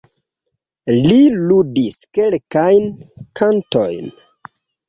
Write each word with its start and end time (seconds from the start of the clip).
Li 0.99 1.17
ludis 1.51 1.99
kelkajn 2.19 2.89
kantojn. 3.43 4.13